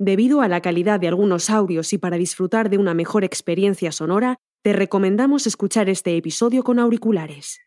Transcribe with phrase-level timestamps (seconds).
[0.00, 4.38] Debido a la calidad de algunos audios y para disfrutar de una mejor experiencia sonora,
[4.62, 7.60] te recomendamos escuchar este episodio con auriculares.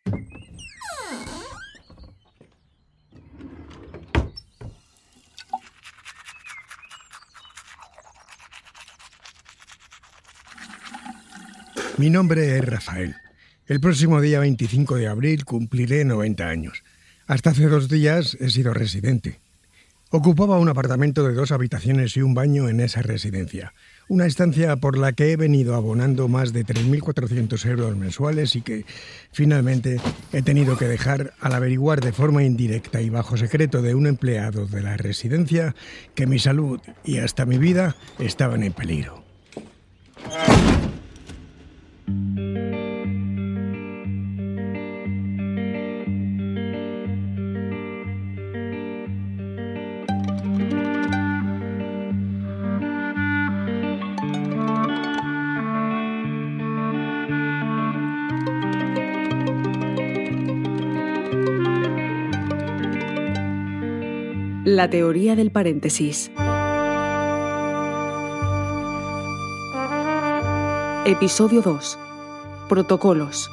[11.98, 13.16] Mi nombre es Rafael.
[13.68, 16.84] El próximo día 25 de abril cumpliré 90 años.
[17.26, 19.40] Hasta hace dos días he sido residente.
[20.10, 23.74] Ocupaba un apartamento de dos habitaciones y un baño en esa residencia,
[24.08, 28.86] una estancia por la que he venido abonando más de 3.400 euros mensuales y que
[29.34, 30.00] finalmente
[30.32, 34.66] he tenido que dejar al averiguar de forma indirecta y bajo secreto de un empleado
[34.66, 35.76] de la residencia
[36.16, 39.27] que mi salud y hasta mi vida estaban en peligro.
[64.78, 66.30] La teoría del paréntesis.
[71.04, 71.98] Episodio 2.
[72.70, 73.50] Protocolos.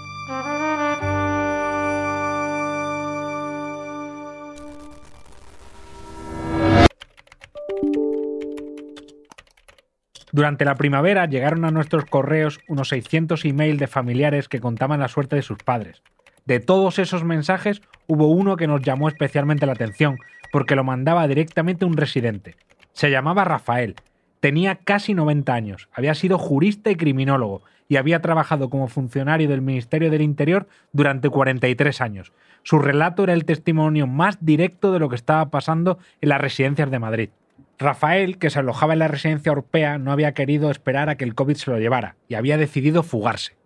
[10.31, 15.09] Durante la primavera llegaron a nuestros correos unos 600 emails de familiares que contaban la
[15.09, 16.03] suerte de sus padres.
[16.47, 20.19] De todos esos mensajes hubo uno que nos llamó especialmente la atención,
[20.53, 22.57] porque lo mandaba directamente un residente.
[22.93, 23.97] Se llamaba Rafael,
[24.41, 29.63] tenía casi 90 años, había sido jurista y criminólogo, y había trabajado como funcionario del
[29.63, 32.33] Ministerio del Interior durante 43 años.
[32.63, 36.91] Su relato era el testimonio más directo de lo que estaba pasando en las residencias
[36.91, 37.31] de Madrid.
[37.79, 41.35] Rafael, que se alojaba en la residencia europea, no había querido esperar a que el
[41.35, 43.57] COVID se lo llevara y había decidido fugarse.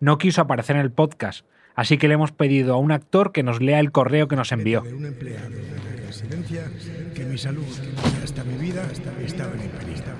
[0.00, 3.42] No quiso aparecer en el podcast, Así que le hemos pedido a un actor que
[3.42, 4.82] nos lea el correo que nos envió.
[4.82, 6.64] De un empleado de la residencia
[7.14, 8.86] que mi salud y hasta mi vida
[9.24, 10.12] estaban en peligro.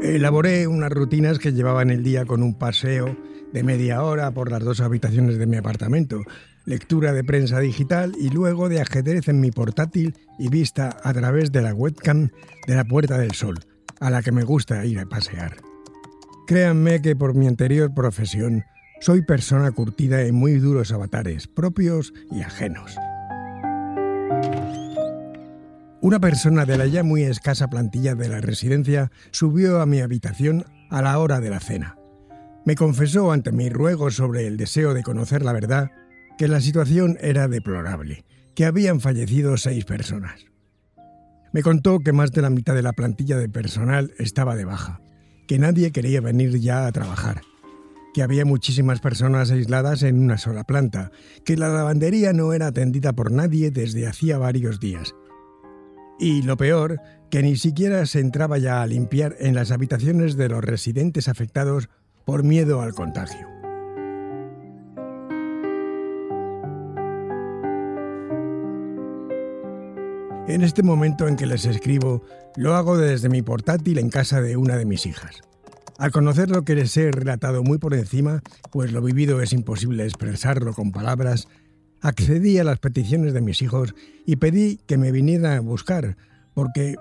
[0.00, 3.14] Elaboré unas rutinas que llevaban el día con un paseo
[3.52, 6.22] de media hora por las dos habitaciones de mi apartamento,
[6.68, 11.50] lectura de prensa digital y luego de ajedrez en mi portátil y vista a través
[11.50, 12.28] de la webcam
[12.66, 13.58] de la Puerta del Sol,
[14.00, 15.56] a la que me gusta ir a pasear.
[16.46, 18.64] Créanme que por mi anterior profesión
[19.00, 22.94] soy persona curtida en muy duros avatares, propios y ajenos.
[26.02, 30.66] Una persona de la ya muy escasa plantilla de la residencia subió a mi habitación
[30.90, 31.96] a la hora de la cena.
[32.66, 35.90] Me confesó ante mi ruego sobre el deseo de conocer la verdad
[36.38, 40.46] que la situación era deplorable, que habían fallecido seis personas.
[41.52, 45.00] Me contó que más de la mitad de la plantilla de personal estaba de baja,
[45.48, 47.40] que nadie quería venir ya a trabajar,
[48.14, 51.10] que había muchísimas personas aisladas en una sola planta,
[51.44, 55.14] que la lavandería no era atendida por nadie desde hacía varios días.
[56.20, 57.00] Y lo peor,
[57.30, 61.88] que ni siquiera se entraba ya a limpiar en las habitaciones de los residentes afectados
[62.24, 63.57] por miedo al contagio.
[70.48, 72.22] En este momento en que les escribo,
[72.56, 75.42] lo hago desde mi portátil en casa de una de mis hijas.
[75.98, 78.42] Al conocer lo que les he relatado muy por encima,
[78.72, 81.48] pues lo vivido es imposible expresarlo con palabras,
[82.00, 83.94] accedí a las peticiones de mis hijos
[84.24, 86.16] y pedí que me vinieran a buscar,
[86.54, 86.96] porque,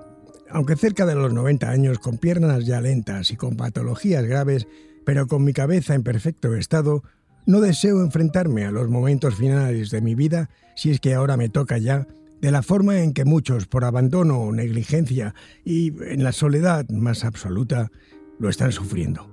[0.49, 4.67] aunque cerca de los 90 años, con piernas ya lentas y con patologías graves,
[5.05, 7.01] pero con mi cabeza en perfecto estado,
[7.45, 11.47] no deseo enfrentarme a los momentos finales de mi vida, si es que ahora me
[11.47, 12.07] toca ya,
[12.41, 15.33] de la forma en que muchos, por abandono o negligencia
[15.63, 17.91] y en la soledad más absoluta,
[18.39, 19.29] lo están sufriendo.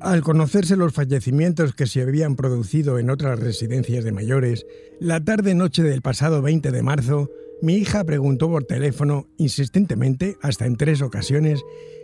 [0.00, 4.66] Al conocerse los fallecimientos que se habían producido en otras residencias de mayores,
[5.00, 7.30] la tarde-noche del pasado 20 de marzo,
[7.62, 11.62] mi hija preguntó por teléfono, insistentemente, hasta en tres ocasiones,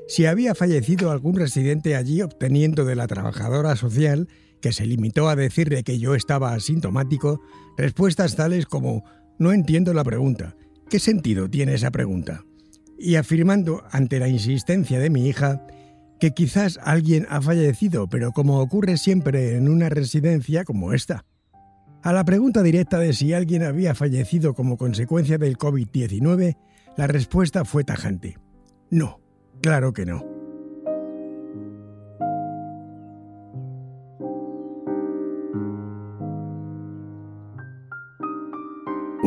[0.09, 4.29] si había fallecido algún residente allí obteniendo de la trabajadora social
[4.63, 7.43] que se limitó a decirle que yo estaba asintomático,
[7.77, 9.05] respuestas tales como
[9.39, 10.57] no entiendo la pregunta,
[10.89, 12.45] ¿qué sentido tiene esa pregunta?
[12.99, 15.67] Y afirmando, ante la insistencia de mi hija,
[16.21, 21.25] que quizás alguien ha fallecido, pero como ocurre siempre en una residencia como esta.
[22.03, 26.57] A la pregunta directa de si alguien había fallecido como consecuencia del COVID-19,
[26.97, 28.39] La respuesta fue tajante.
[28.91, 29.21] No,
[29.63, 30.32] claro que no.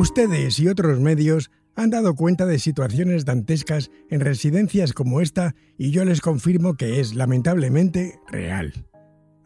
[0.05, 5.89] Ustedes y otros medios han dado cuenta de situaciones dantescas en residencias como esta y
[5.89, 8.85] yo les confirmo que es lamentablemente real.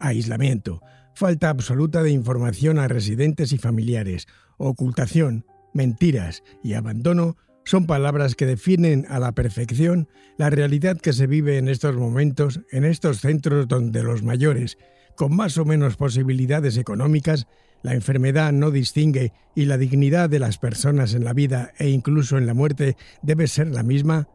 [0.00, 0.82] Aislamiento,
[1.14, 4.26] falta absoluta de información a residentes y familiares,
[4.58, 11.26] ocultación, mentiras y abandono son palabras que definen a la perfección la realidad que se
[11.26, 14.76] vive en estos momentos en estos centros donde los mayores,
[15.16, 17.46] con más o menos posibilidades económicas,
[17.82, 22.38] la enfermedad no distingue y la dignidad de las personas en la vida e incluso
[22.38, 24.28] en la muerte debe ser la misma,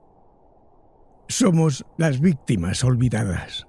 [1.28, 3.68] somos las víctimas olvidadas.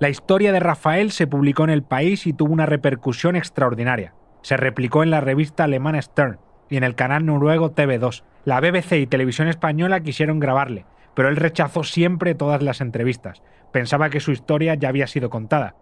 [0.00, 4.14] La historia de Rafael se publicó en El País y tuvo una repercusión extraordinaria.
[4.42, 6.38] Se replicó en la revista alemana Stern
[6.70, 8.24] y en el canal noruego TV2.
[8.46, 13.42] La BBC y Televisión Española quisieron grabarle, pero él rechazó siempre todas las entrevistas.
[13.72, 15.76] Pensaba que su historia ya había sido contada.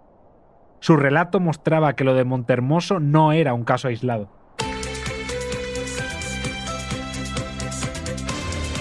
[0.81, 4.31] Su relato mostraba que lo de Montermoso no era un caso aislado.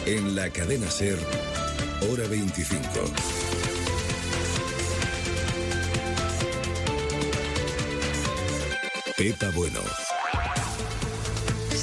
[0.05, 1.17] En la cadena Ser,
[2.09, 2.79] hora 25.
[9.17, 10.06] Pepa Bueno.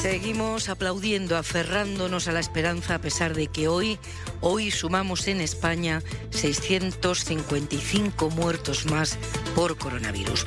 [0.05, 3.99] Seguimos aplaudiendo, aferrándonos a la esperanza a pesar de que hoy,
[4.43, 9.17] hoy sumamos en España 655 muertos más
[9.55, 10.45] por coronavirus.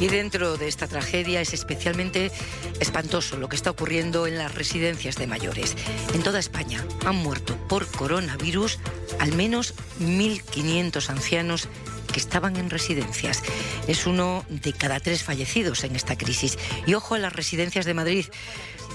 [0.00, 2.32] Y dentro de esta tragedia es especialmente
[2.80, 5.76] espantoso lo que está ocurriendo en las residencias de mayores.
[6.14, 8.78] En toda España han muerto por coronavirus
[9.18, 11.68] al menos 1.500 ancianos
[12.10, 13.42] que estaban en residencias.
[13.88, 16.56] Es uno de cada tres fallecidos en esta crisis.
[16.86, 18.24] Y ojo a las residencias de Madrid,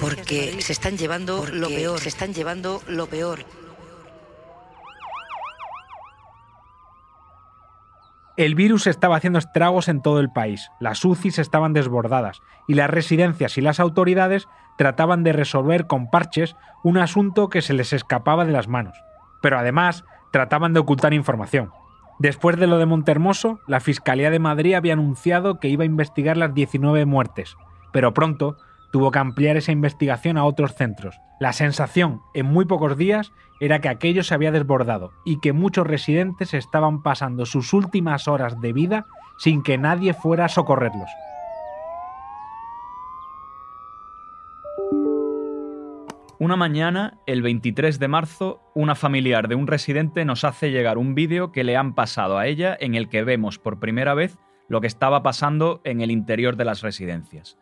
[0.02, 3.46] porque se están llevando lo peor, se están llevando lo peor.
[8.38, 12.90] El virus estaba haciendo estragos en todo el país, las UCIs estaban desbordadas y las
[12.90, 18.46] residencias y las autoridades trataban de resolver con parches un asunto que se les escapaba
[18.46, 18.98] de las manos.
[19.42, 21.72] Pero además trataban de ocultar información.
[22.18, 26.38] Después de lo de Montermoso, la Fiscalía de Madrid había anunciado que iba a investigar
[26.38, 27.56] las 19 muertes,
[27.92, 28.58] pero pronto
[28.92, 31.20] tuvo que ampliar esa investigación a otros centros.
[31.40, 35.88] La sensación en muy pocos días era que aquello se había desbordado y que muchos
[35.88, 39.06] residentes estaban pasando sus últimas horas de vida
[39.38, 41.10] sin que nadie fuera a socorrerlos.
[46.42, 51.14] Una mañana, el 23 de marzo, una familiar de un residente nos hace llegar un
[51.14, 54.82] vídeo que le han pasado a ella en el que vemos por primera vez lo
[54.82, 57.61] que estaba pasando en el interior de las residencias.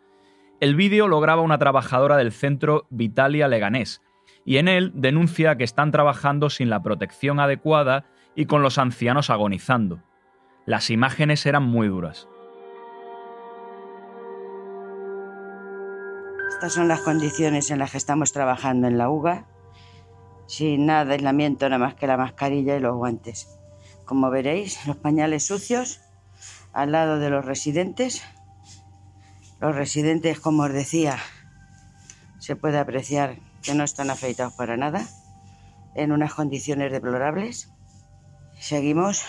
[0.60, 4.02] El vídeo lo graba una trabajadora del centro Vitalia Leganés,
[4.44, 9.30] y en él denuncia que están trabajando sin la protección adecuada y con los ancianos
[9.30, 10.04] agonizando.
[10.66, 12.28] Las imágenes eran muy duras.
[16.50, 19.46] Estas son las condiciones en las que estamos trabajando en la UGA,
[20.46, 23.58] sin nada de aislamiento, nada más que la mascarilla y los guantes.
[24.04, 26.02] Como veréis, los pañales sucios
[26.74, 28.26] al lado de los residentes
[29.62, 31.18] los residentes, como os decía,
[32.40, 35.06] se puede apreciar que no están afeitados para nada,
[35.96, 37.72] en unas condiciones deplorables.
[38.58, 39.26] Seguimos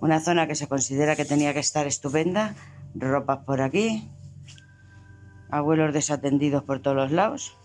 [0.00, 2.54] una zona que se considera que tenía que estar estupenda,
[2.94, 4.10] ropas por aquí,
[5.50, 7.56] abuelos desatendidos por todos los lados.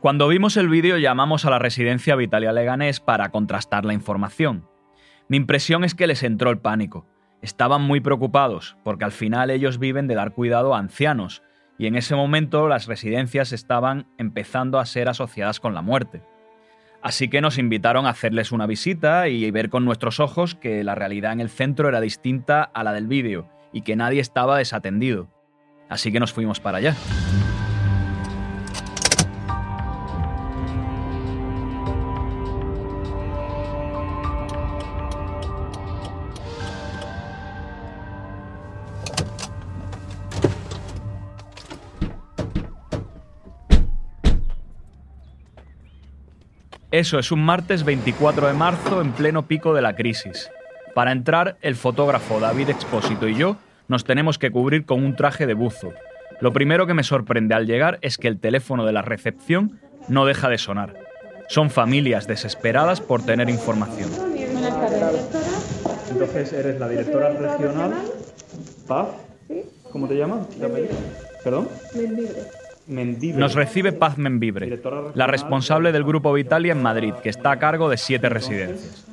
[0.00, 4.66] Cuando vimos el vídeo llamamos a la residencia Vitalia Leganés para contrastar la información.
[5.28, 7.06] Mi impresión es que les entró el pánico.
[7.42, 11.42] Estaban muy preocupados, porque al final ellos viven de dar cuidado a ancianos,
[11.78, 16.22] y en ese momento las residencias estaban empezando a ser asociadas con la muerte.
[17.02, 20.94] Así que nos invitaron a hacerles una visita y ver con nuestros ojos que la
[20.94, 25.28] realidad en el centro era distinta a la del vídeo y que nadie estaba desatendido.
[25.88, 26.94] Así que nos fuimos para allá.
[46.92, 50.50] Eso es un martes 24 de marzo en pleno pico de la crisis.
[50.92, 53.56] Para entrar, el fotógrafo David Expósito y yo
[53.86, 55.92] nos tenemos que cubrir con un traje de buzo.
[56.40, 59.78] Lo primero que me sorprende al llegar es que el teléfono de la recepción
[60.08, 60.94] no deja de sonar.
[61.48, 64.10] Son familias desesperadas por tener información.
[66.10, 67.94] Entonces, ¿eres la directora regional
[68.88, 69.10] PAF?
[69.92, 70.44] ¿Cómo te llamas?
[71.44, 71.68] ¿Perdón?
[72.90, 74.80] Nos recibe Paz Membibre,
[75.14, 79.06] la responsable del Grupo Vitalia en Madrid, que está a cargo de siete residencias.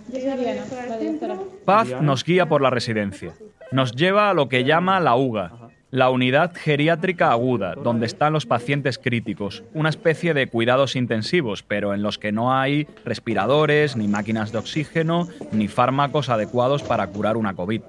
[1.65, 3.33] Paz nos guía por la residencia.
[3.71, 8.45] Nos lleva a lo que llama la UGA, la unidad geriátrica aguda, donde están los
[8.45, 14.07] pacientes críticos, una especie de cuidados intensivos, pero en los que no hay respiradores, ni
[14.07, 17.81] máquinas de oxígeno, ni fármacos adecuados para curar una COVID.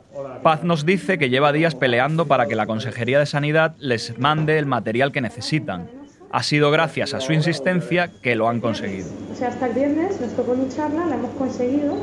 [0.43, 4.59] Paz nos dice que lleva días peleando para que la Consejería de Sanidad les mande
[4.59, 5.91] el material que necesitan.
[6.31, 9.09] Ha sido gracias a su insistencia que lo han conseguido.
[9.33, 11.97] O sea, hasta el viernes nos tocó lucharla, la hemos conseguido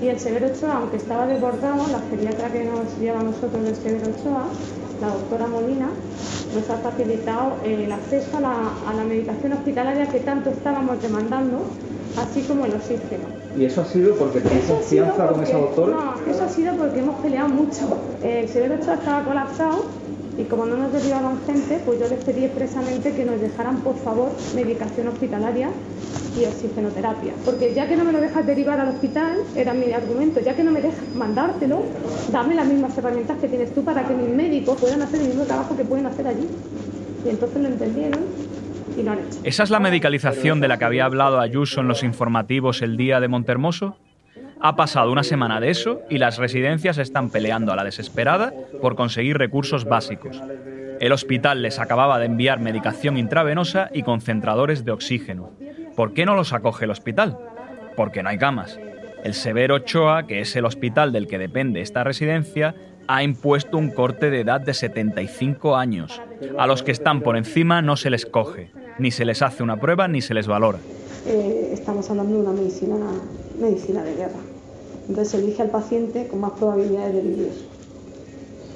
[0.00, 3.74] y el Severo Ochoa, aunque estaba desbordado, la geriatra que nos lleva a nosotros del
[3.74, 4.44] Severo Ochoa,
[5.00, 5.88] la doctora Molina,
[6.54, 8.54] nos ha facilitado el acceso a la,
[8.88, 11.62] a la medicación hospitalaria que tanto estábamos demandando,
[12.18, 13.24] así como el oxígeno.
[13.58, 15.92] ¿Y eso ha sido porque tenéis confianza con esa doctora?
[15.92, 17.98] No, eso ha sido porque hemos peleado mucho.
[18.22, 19.84] El Severo Ochoa estaba colapsado
[20.38, 23.96] y como no nos derivaban gente, pues yo les pedí expresamente que nos dejaran, por
[23.96, 25.70] favor, medicación hospitalaria
[26.38, 27.32] y oxigenoterapia.
[27.44, 30.62] Porque ya que no me lo dejas derivar al hospital, era mi argumento, ya que
[30.62, 31.82] no me dejas mandártelo,
[32.30, 35.44] dame las mismas herramientas que tienes tú para que mis médicos puedan hacer el mismo
[35.44, 36.48] trabajo que pueden hacer allí.
[37.24, 38.20] Y entonces lo entendieron
[38.96, 39.40] y lo han hecho.
[39.44, 43.20] ¿Esa es la medicalización de la que había hablado Ayuso en los informativos el día
[43.20, 43.96] de Montermoso?
[44.60, 48.96] Ha pasado una semana de eso y las residencias están peleando a la desesperada por
[48.96, 50.40] conseguir recursos básicos.
[50.98, 55.50] El hospital les acababa de enviar medicación intravenosa y concentradores de oxígeno.
[55.96, 57.38] ¿Por qué no los acoge el hospital?
[57.96, 58.78] Porque no hay camas.
[59.24, 62.74] El Severo Ochoa, que es el hospital del que depende esta residencia,
[63.08, 66.20] ha impuesto un corte de edad de 75 años.
[66.58, 69.80] A los que están por encima no se les coge, ni se les hace una
[69.80, 70.78] prueba ni se les valora.
[71.26, 72.96] eh, estamos hablando de una medicina,
[73.58, 74.40] medicina de guerra.
[75.08, 77.52] Entonces elige al paciente con más probabilidades de vivir.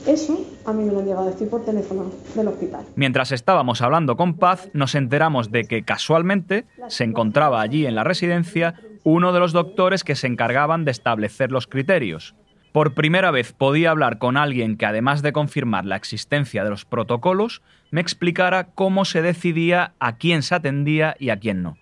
[0.07, 2.85] Eso a mí me lo han llegado a decir por teléfono del hospital.
[2.97, 8.05] Mientras estábamos hablando con Paz, nos enteramos de que casualmente se encontraba allí en la
[8.05, 8.75] residencia
[9.05, 12.35] uno de los doctores que se encargaban de establecer los criterios.
[12.73, 16.85] Por primera vez podía hablar con alguien que, además de confirmar la existencia de los
[16.85, 21.79] protocolos, me explicara cómo se decidía a quién se atendía y a quién no.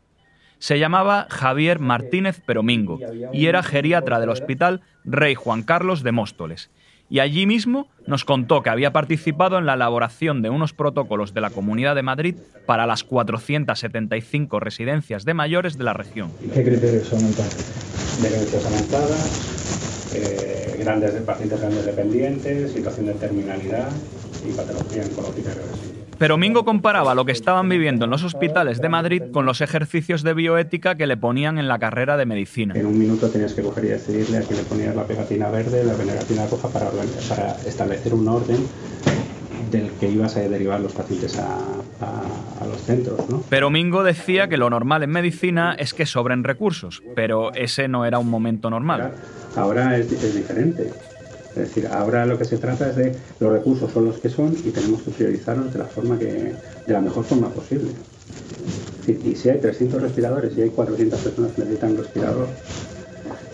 [0.59, 2.99] Se llamaba Javier Martínez Peromingo
[3.33, 6.71] y era geriatra del Hospital Rey Juan Carlos de Móstoles.
[7.11, 11.41] Y allí mismo nos contó que había participado en la elaboración de unos protocolos de
[11.41, 12.37] la Comunidad de Madrid
[12.67, 16.31] para las 475 residencias de mayores de la región.
[16.53, 18.21] ¿Qué criterios son entonces?
[18.23, 23.91] Demencias avanzadas, eh, grandes pacientes grandes dependientes, situación de terminalidad
[24.47, 25.98] y patología oncológica reversible.
[26.19, 30.23] Pero Mingo comparaba lo que estaban viviendo en los hospitales de Madrid con los ejercicios
[30.23, 32.75] de bioética que le ponían en la carrera de medicina.
[32.77, 35.85] En un minuto tenías que coger y decidirle a quién le ponías la pegatina verde,
[35.85, 36.91] la pegatina roja para,
[37.29, 38.59] para establecer un orden
[39.71, 41.45] del que ibas a derivar los pacientes a,
[42.01, 43.43] a- a los centros, ¿no?
[43.51, 48.05] Pero Mingo decía que lo normal en medicina es que sobren recursos, pero ese no
[48.07, 49.13] era un momento normal.
[49.57, 50.91] Ahora es, es diferente.
[51.59, 54.55] Es decir, ahora lo que se trata es de los recursos son los que son
[54.65, 56.55] y tenemos que priorizarlos de la forma que,
[56.87, 57.91] de la mejor forma posible.
[59.07, 62.47] Y si hay 300 respiradores y hay 400 personas que necesitan un respirador,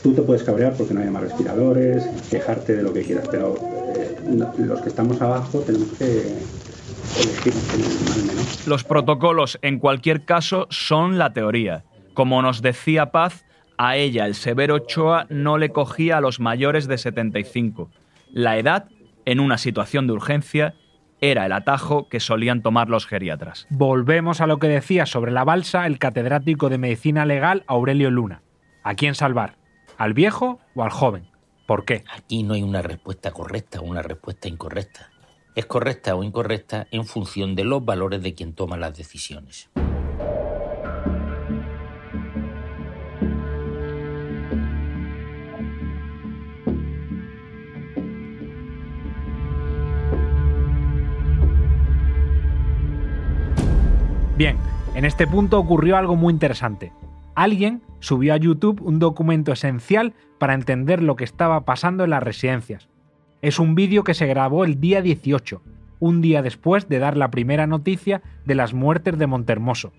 [0.03, 3.55] tú te puedes cabrear porque no hay más respiradores, quejarte de lo que quieras, pero
[3.97, 4.17] eh,
[4.59, 6.35] los que estamos abajo tenemos que
[7.23, 7.55] elegir.
[8.67, 11.85] Los protocolos, en cualquier caso, son la teoría.
[12.15, 13.45] Como nos decía Paz,
[13.79, 17.91] a ella el Severo Ochoa no le cogía a los mayores de 75.
[18.33, 18.89] La edad,
[19.25, 20.75] en una situación de urgencia,
[21.21, 23.67] era el atajo que solían tomar los geriatras.
[23.71, 28.43] Volvemos a lo que decía sobre la balsa el catedrático de Medicina Legal Aurelio Luna.
[28.83, 29.57] ¿A quién salvar?
[29.97, 31.29] ¿Al viejo o al joven?
[31.67, 32.05] ¿Por qué?
[32.15, 35.11] Aquí no hay una respuesta correcta o una respuesta incorrecta.
[35.55, 39.71] Es correcta o incorrecta en función de los valores de quien toma las decisiones.
[54.37, 54.57] Bien,
[54.97, 56.93] en este punto ocurrió algo muy interesante.
[57.37, 62.23] Alguien subió a YouTube un documento esencial para entender lo que estaba pasando en las
[62.23, 62.89] residencias.
[63.43, 65.63] Es un vídeo que se grabó el día 18,
[66.01, 69.93] un día después de dar la primera noticia de las muertes de Montermoso.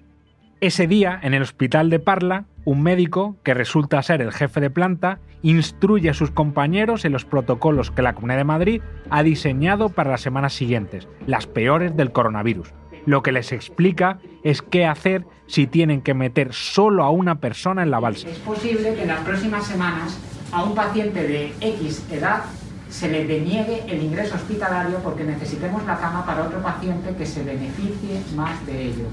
[0.59, 4.69] Ese día, en el hospital de Parla, un médico, que resulta ser el jefe de
[4.69, 9.89] planta, instruye a sus compañeros en los protocolos que la Comunidad de Madrid ha diseñado
[9.89, 12.73] para las semanas siguientes, las peores del coronavirus.
[13.05, 17.83] Lo que les explica es qué hacer si tienen que meter solo a una persona
[17.83, 18.27] en la balsa.
[18.27, 20.17] Es posible que en las próximas semanas
[20.51, 22.43] a un paciente de X edad
[22.89, 27.43] se le deniegue el ingreso hospitalario porque necesitemos la cama para otro paciente que se
[27.43, 29.05] beneficie más de ello.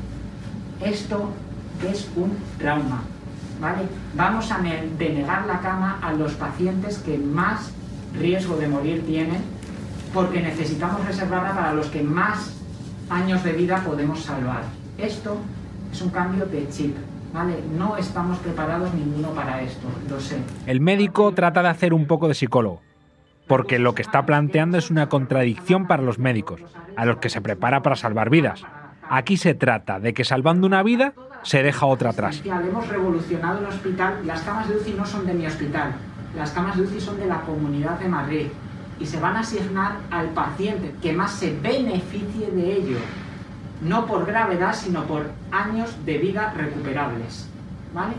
[0.84, 1.30] Esto
[1.90, 3.02] es un trauma.
[3.60, 3.82] ¿vale?
[4.14, 4.58] Vamos a
[4.98, 7.70] denegar la cama a los pacientes que más
[8.18, 9.40] riesgo de morir tienen
[10.12, 12.61] porque necesitamos reservarla para los que más
[13.12, 14.62] años de vida podemos salvar.
[14.98, 15.36] Esto
[15.92, 16.96] es un cambio de chip.
[17.32, 17.56] ¿Vale?
[17.78, 20.36] No estamos preparados ninguno para esto, lo sé.
[20.66, 22.82] El médico trata de hacer un poco de psicólogo,
[23.46, 26.60] porque lo que está planteando es una contradicción para los médicos,
[26.94, 28.64] a los que se prepara para salvar vidas.
[29.08, 32.42] Aquí se trata de que salvando una vida se deja otra atrás.
[32.44, 34.26] Hemos revolucionado el hospital.
[34.26, 35.94] Las camas de UCI no son de mi hospital.
[36.36, 38.46] Las camas de UCI son de la Comunidad de Madrid
[39.02, 42.98] y se van a asignar al paciente que más se beneficie de ello
[43.82, 47.48] no por gravedad, sino por años de vida recuperables.
[47.92, 48.14] ¿Vale?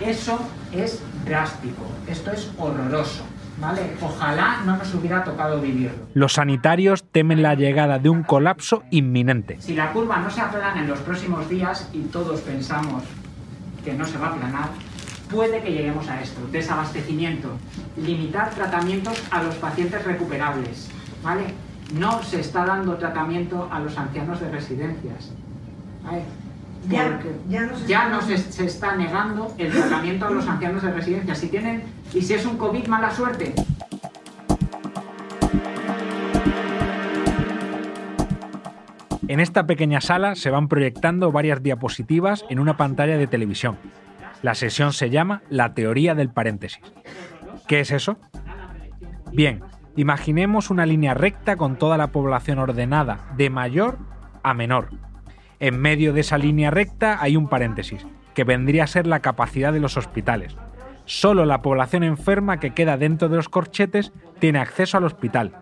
[0.00, 0.38] Eso
[0.72, 3.24] es drástico, esto es horroroso.
[3.60, 3.94] ¿Vale?
[4.00, 6.06] Ojalá no nos hubiera tocado vivirlo.
[6.14, 9.60] Los sanitarios temen la llegada de un colapso inminente.
[9.60, 13.02] Si la curva no se aplana en los próximos días, y todos pensamos
[13.84, 14.70] que no se va a aplanar,
[15.30, 16.40] puede que lleguemos a esto.
[16.50, 17.48] Desabastecimiento,
[17.96, 20.88] limitar tratamientos a los pacientes recuperables.
[21.22, 21.54] ¿Vale?
[21.94, 25.32] no se está dando tratamiento a los ancianos de residencias.
[27.88, 31.38] ya, no, se, se, está negando el tratamiento a los ancianos de residencias.
[31.38, 31.82] Si tienen,
[32.14, 33.54] y si es un COVID, mala suerte.
[39.28, 43.76] En esta pequeña sala se van proyectando varias diapositivas en una pantalla de televisión.
[44.42, 46.82] La sesión se llama La teoría del paréntesis.
[47.66, 48.18] ¿Qué es eso?
[49.32, 49.62] Bien,
[49.96, 53.98] Imaginemos una línea recta con toda la población ordenada, de mayor
[54.42, 54.90] a menor.
[55.58, 59.72] En medio de esa línea recta hay un paréntesis, que vendría a ser la capacidad
[59.72, 60.56] de los hospitales.
[61.06, 65.56] Solo la población enferma que queda dentro de los corchetes tiene acceso al hospital.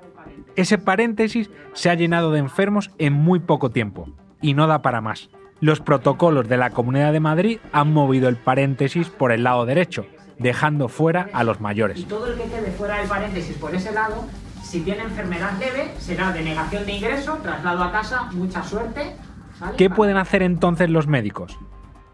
[0.56, 4.08] Ese paréntesis se ha llenado de enfermos en muy poco tiempo,
[4.42, 5.30] y no da para más.
[5.60, 10.06] Los protocolos de la Comunidad de Madrid han movido el paréntesis por el lado derecho,
[10.38, 11.98] dejando fuera a los mayores.
[11.98, 14.24] Y todo el que quede fuera del paréntesis por ese lado,
[14.62, 19.16] si tiene enfermedad leve, será denegación de ingreso, traslado a casa, mucha suerte.
[19.76, 21.58] ¿Qué pueden hacer entonces los médicos?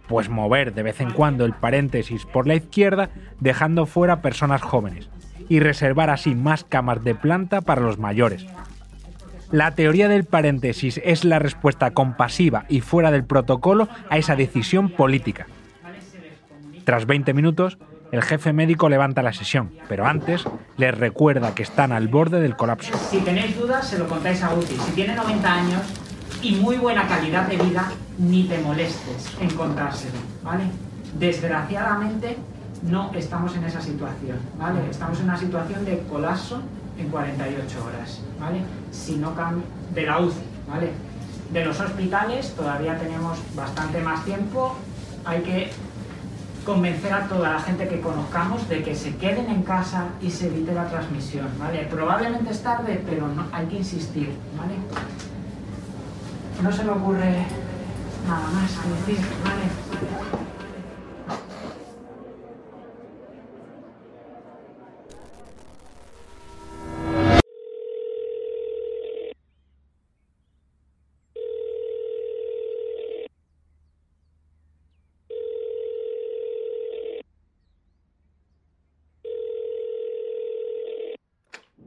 [0.09, 5.11] Pues mover de vez en cuando el paréntesis por la izquierda, dejando fuera personas jóvenes,
[5.51, 8.47] y reservar así más camas de planta para los mayores.
[9.55, 14.89] La teoría del paréntesis es la respuesta compasiva y fuera del protocolo a esa decisión
[14.89, 15.47] política.
[16.83, 17.79] Tras 20 minutos,
[18.11, 20.43] el jefe médico levanta la sesión, pero antes
[20.77, 22.99] les recuerda que están al borde del colapso.
[22.99, 24.75] Si tenéis dudas, se lo contáis a UCI.
[24.75, 25.83] Si tiene 90 años
[26.43, 30.65] y muy buena calidad de vida, ni te molestes en contárselo, ¿vale?
[31.17, 32.39] Desgraciadamente,
[32.83, 34.81] no estamos en esa situación, ¿vale?
[34.91, 36.61] Estamos en una situación de colapso
[36.99, 38.61] en 48 horas, ¿vale?
[38.93, 40.37] Si no cambia de la UCI,
[40.69, 40.91] ¿vale?
[41.53, 44.75] De los hospitales todavía tenemos bastante más tiempo,
[45.25, 45.71] hay que
[46.65, 50.47] convencer a toda la gente que conozcamos de que se queden en casa y se
[50.47, 51.87] evite la transmisión, ¿vale?
[51.91, 54.75] Probablemente es tarde, pero no, hay que insistir, ¿vale?
[56.63, 57.45] No se me ocurre
[58.27, 60.44] nada más que decir, ¿vale?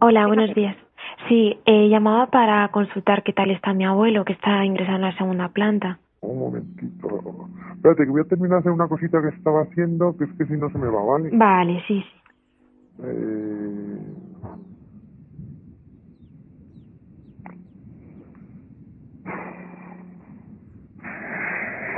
[0.10, 0.74] Hola, buenos días.
[1.28, 5.18] Sí, eh, llamaba para consultar qué tal está mi abuelo, que está ingresado en la
[5.18, 6.00] segunda planta.
[6.22, 7.50] Un momentito.
[7.76, 10.46] Espérate, que voy a terminar de hacer una cosita que estaba haciendo, que es que
[10.46, 11.30] si no se me va, ¿vale?
[11.34, 12.22] Vale, sí, sí.
[13.04, 14.00] Eh...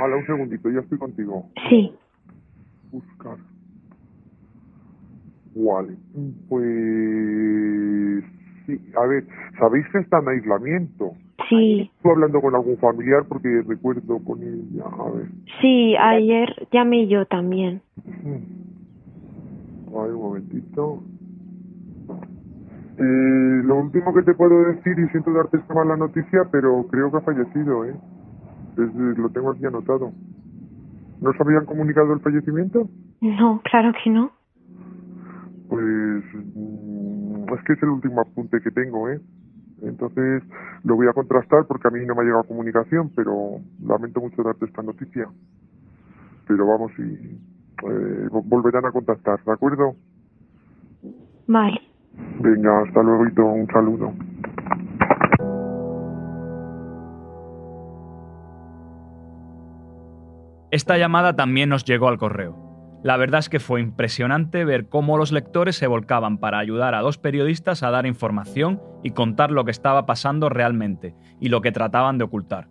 [0.02, 1.48] Hola, un segundito, ya estoy contigo.
[1.68, 1.94] Sí.
[2.90, 3.38] Buscar.
[5.54, 5.96] Vale,
[6.48, 7.89] pues
[8.96, 9.24] a ver,
[9.58, 11.12] ¿sabéis que está en aislamiento?
[11.48, 11.90] Sí.
[11.96, 15.28] Estoy hablando con algún familiar porque recuerdo con ella, a ver.
[15.60, 17.82] Sí, ayer llamé yo también.
[19.88, 21.02] A ver, un momentito.
[22.98, 27.10] Eh, lo último que te puedo decir, y siento darte esta mala noticia, pero creo
[27.10, 27.94] que ha fallecido, ¿eh?
[28.76, 30.12] lo tengo aquí anotado.
[31.20, 32.88] ¿No os habían comunicado el fallecimiento?
[33.20, 34.30] No, claro que no.
[35.68, 39.20] Pues mm, es que es el último apunte que tengo, ¿eh?
[39.82, 40.42] Entonces
[40.84, 44.42] lo voy a contrastar porque a mí no me ha llegado comunicación, pero lamento mucho
[44.42, 45.28] darte esta noticia.
[46.46, 49.94] Pero vamos, y eh, volverán a contactar, ¿de acuerdo?
[51.46, 51.80] Vale.
[52.40, 54.12] Venga, hasta luego, un saludo.
[60.70, 62.69] Esta llamada también nos llegó al correo.
[63.02, 67.00] La verdad es que fue impresionante ver cómo los lectores se volcaban para ayudar a
[67.00, 71.72] dos periodistas a dar información y contar lo que estaba pasando realmente y lo que
[71.72, 72.68] trataban de ocultar.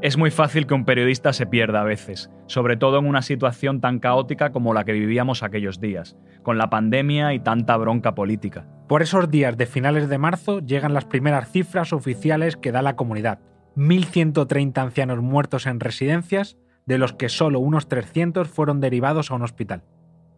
[0.00, 3.80] Es muy fácil que un periodista se pierda a veces, sobre todo en una situación
[3.80, 8.66] tan caótica como la que vivíamos aquellos días, con la pandemia y tanta bronca política.
[8.88, 12.94] Por esos días de finales de marzo llegan las primeras cifras oficiales que da la
[12.94, 13.40] comunidad.
[13.76, 19.42] 1.130 ancianos muertos en residencias, de los que solo unos 300 fueron derivados a un
[19.42, 19.82] hospital.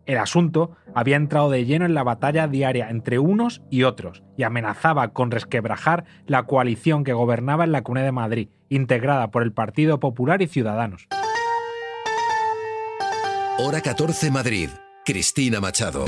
[0.07, 4.43] El asunto había entrado de lleno en la batalla diaria entre unos y otros y
[4.43, 9.53] amenazaba con resquebrajar la coalición que gobernaba en la Comunidad de Madrid, integrada por el
[9.53, 11.09] Partido Popular y Ciudadanos.
[13.59, 14.69] Hora 14 Madrid.
[15.07, 16.07] Cristina Machado.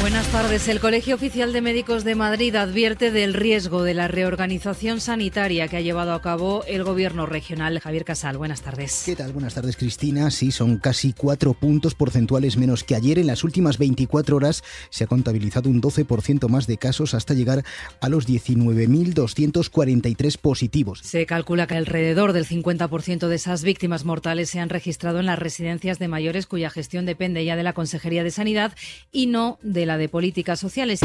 [0.00, 0.68] Buenas tardes.
[0.68, 5.78] El Colegio Oficial de Médicos de Madrid advierte del riesgo de la reorganización sanitaria que
[5.78, 7.80] ha llevado a cabo el Gobierno regional.
[7.80, 9.04] Javier Casal, buenas tardes.
[9.06, 9.32] ¿Qué tal?
[9.32, 10.30] Buenas tardes, Cristina.
[10.30, 13.18] Sí, son casi cuatro puntos porcentuales menos que ayer.
[13.18, 17.64] En las últimas 24 horas se ha contabilizado un 12% más de casos hasta llegar
[18.02, 21.00] a los 19.243 positivos.
[21.04, 25.38] Se calcula que alrededor del 50% de esas víctimas mortales se han registrado en las
[25.38, 28.74] residencias de mayores cuya gestión depende ya de la Consejería de Sanidad
[29.10, 31.00] y no de la de políticas sociales.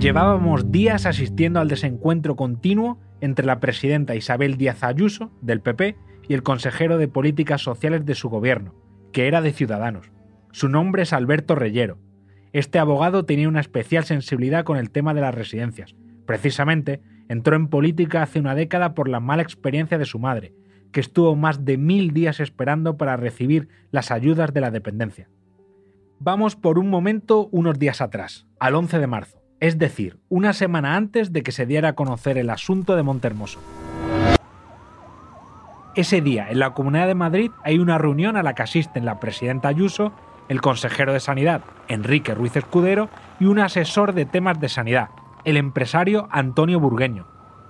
[0.00, 5.96] Llevábamos días asistiendo al desencuentro continuo entre la presidenta Isabel Díaz Ayuso, del PP,
[6.28, 8.74] y el consejero de políticas sociales de su gobierno,
[9.12, 10.10] que era de Ciudadanos.
[10.52, 11.98] Su nombre es Alberto Reyero.
[12.52, 15.94] Este abogado tenía una especial sensibilidad con el tema de las residencias.
[16.26, 20.54] Precisamente, entró en política hace una década por la mala experiencia de su madre,
[20.92, 25.28] que estuvo más de mil días esperando para recibir las ayudas de la dependencia.
[26.18, 30.96] Vamos por un momento unos días atrás, al 11 de marzo, es decir, una semana
[30.96, 33.60] antes de que se diera a conocer el asunto de Montermoso.
[35.94, 39.20] Ese día, en la Comunidad de Madrid, hay una reunión a la que asisten la
[39.20, 40.12] presidenta Ayuso,
[40.48, 45.10] el consejero de Sanidad, Enrique Ruiz Escudero, y un asesor de temas de sanidad,
[45.44, 47.26] el empresario Antonio Burgueño.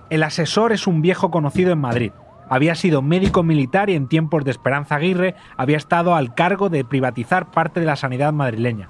[0.09, 2.11] El asesor es un viejo conocido en Madrid,
[2.49, 6.85] había sido médico militar y en tiempos de Esperanza Aguirre había estado al cargo de
[6.85, 8.89] privatizar parte de la sanidad madrileña.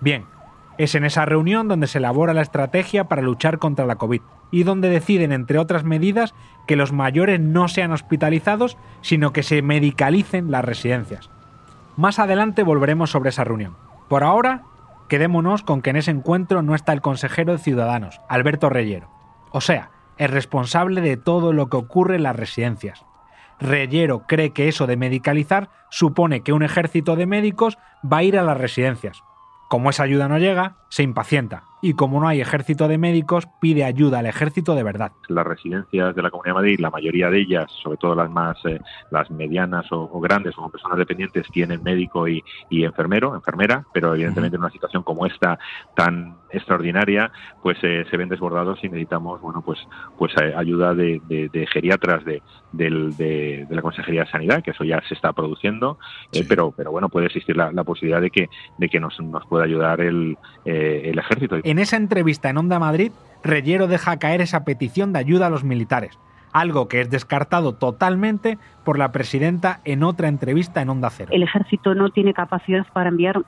[0.00, 0.24] Bien,
[0.78, 4.62] es en esa reunión donde se elabora la estrategia para luchar contra la COVID y
[4.62, 6.34] donde deciden, entre otras medidas,
[6.66, 11.30] que los mayores no sean hospitalizados, sino que se medicalicen las residencias.
[11.96, 13.76] Más adelante volveremos sobre esa reunión.
[14.08, 14.62] Por ahora,
[15.08, 19.10] quedémonos con que en ese encuentro no está el consejero de Ciudadanos, Alberto Reyero.
[19.50, 23.04] O sea, es responsable de todo lo que ocurre en las residencias.
[23.60, 28.38] Reyero cree que eso de medicalizar supone que un ejército de médicos va a ir
[28.38, 29.22] a las residencias.
[29.68, 33.84] Como esa ayuda no llega, se impacienta y como no hay ejército de médicos, pide
[33.84, 35.12] ayuda al ejército de verdad.
[35.28, 38.56] Las residencias de la Comunidad de Madrid, la mayoría de ellas, sobre todo las más,
[38.64, 44.56] eh, las medianas o, grandes o personas dependientes, tienen médico y, enfermero, enfermera, pero evidentemente
[44.56, 45.58] en una situación como esta
[45.94, 47.30] tan extraordinaria,
[47.62, 49.78] pues eh, se ven desbordados y necesitamos, bueno, pues,
[50.16, 51.20] pues eh, ayuda de,
[51.72, 55.98] geriatras de, de, la Consejería de Sanidad, que eso ya se está produciendo,
[56.48, 60.00] pero, pero bueno, puede existir la, posibilidad de que, de que nos, nos pueda ayudar
[60.00, 65.18] el, el ejército en esa entrevista en Onda Madrid, Reyero deja caer esa petición de
[65.18, 66.18] ayuda a los militares,
[66.52, 71.30] algo que es descartado totalmente por la presidenta en otra entrevista en Onda Cero.
[71.32, 73.42] El ejército no tiene capacidad para enviar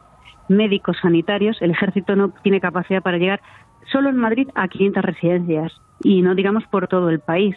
[0.48, 3.40] médicos sanitarios, el ejército no tiene capacidad para llegar
[3.90, 7.56] solo en Madrid a 500 residencias y no digamos por todo el país.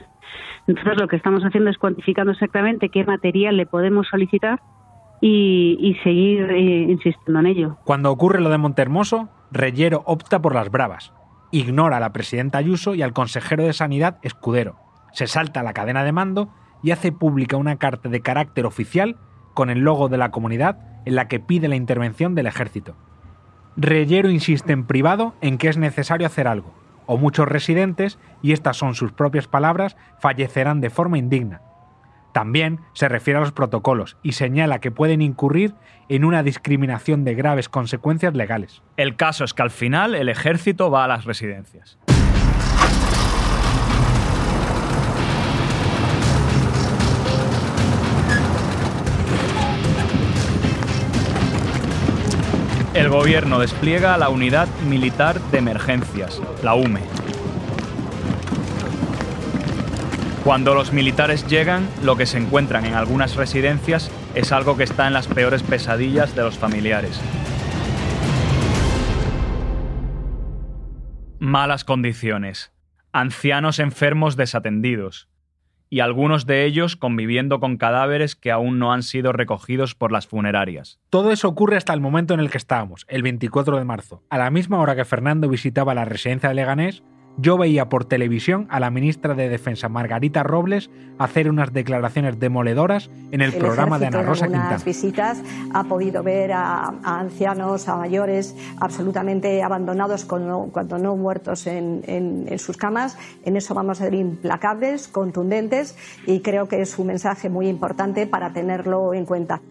[0.68, 4.62] Entonces lo que estamos haciendo es cuantificando exactamente qué material le podemos solicitar
[5.26, 7.78] y, seguir eh, insistiendo en ello.
[7.86, 11.14] Cuando ocurre lo de Montermoso, Reyero opta por las bravas.
[11.52, 14.76] Ignora a la presidenta Ayuso y al consejero de Sanidad Escudero.
[15.14, 16.50] Se salta a la cadena de mando
[16.82, 19.16] y hace pública una carta de carácter oficial
[19.54, 22.96] con el logo de la comunidad en la que pide la intervención del ejército.
[23.78, 26.74] Reyero insiste en privado en que es necesario hacer algo,
[27.06, 31.62] o muchos residentes, y estas son sus propias palabras, fallecerán de forma indigna,
[32.34, 35.74] también se refiere a los protocolos y señala que pueden incurrir
[36.10, 38.82] en una discriminación de graves consecuencias legales.
[38.98, 41.98] El caso es que al final el ejército va a las residencias.
[52.94, 57.02] El gobierno despliega la Unidad Militar de Emergencias, la UME,
[60.44, 65.08] Cuando los militares llegan, lo que se encuentran en algunas residencias es algo que está
[65.08, 67.22] en las peores pesadillas de los familiares.
[71.40, 72.74] Malas condiciones.
[73.14, 75.30] Ancianos enfermos desatendidos.
[75.90, 80.28] Y algunos de ellos conviviendo con cadáveres que aún no han sido recogidos por las
[80.28, 81.00] funerarias.
[81.10, 84.22] Todo eso ocurre hasta el momento en el que estábamos, el 24 de marzo.
[84.30, 87.02] A la misma hora que Fernando visitaba la residencia de Leganés,
[87.38, 93.10] yo veía por televisión a la ministra de Defensa Margarita Robles hacer unas declaraciones demoledoras
[93.32, 94.78] en el, programa de Ana Rosa en Quintana.
[94.84, 95.42] visitas
[95.74, 102.04] ha podido ver a, a, ancianos, a mayores absolutamente abandonados cuando, cuando no muertos en,
[102.08, 103.18] en, en, sus camas.
[103.44, 105.96] En eso vamos a ser implacables, contundentes
[106.28, 109.62] y creo que es un mensaje muy importante para tenerlo en cuenta.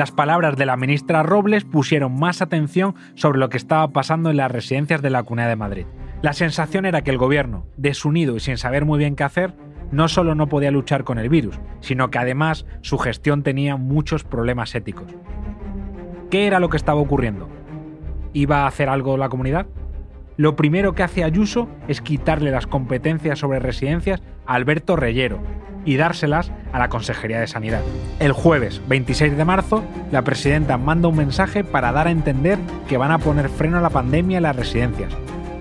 [0.00, 4.38] Las palabras de la ministra Robles pusieron más atención sobre lo que estaba pasando en
[4.38, 5.86] las residencias de la Comunidad de Madrid.
[6.22, 9.52] La sensación era que el gobierno, desunido y sin saber muy bien qué hacer,
[9.90, 14.24] no solo no podía luchar con el virus, sino que además su gestión tenía muchos
[14.24, 15.12] problemas éticos.
[16.30, 17.50] ¿Qué era lo que estaba ocurriendo?
[18.32, 19.66] ¿Iba a hacer algo la comunidad?
[20.40, 25.42] Lo primero que hace Ayuso es quitarle las competencias sobre residencias a Alberto Reyero,
[25.84, 27.82] y dárselas a la Consejería de Sanidad.
[28.20, 32.96] El jueves 26 de marzo, la presidenta manda un mensaje para dar a entender que
[32.96, 35.12] van a poner freno a la pandemia en las residencias.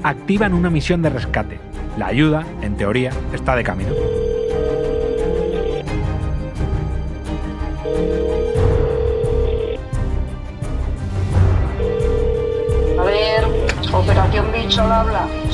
[0.01, 1.59] Activan una misión de rescate.
[1.97, 3.91] La ayuda, en teoría, está de camino.
[14.69, 15.48] Bicho habla.